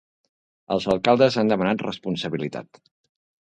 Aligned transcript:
Els 0.75 0.87
alcaldes 0.93 1.37
han 1.43 1.53
demanat 1.53 1.85
responsabilitat. 1.89 2.83